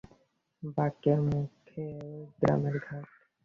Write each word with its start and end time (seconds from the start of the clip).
বাকের 0.75 1.19
মুখে 1.27 1.85
গ্রামের 2.39 2.75
ঘাট। 2.85 3.05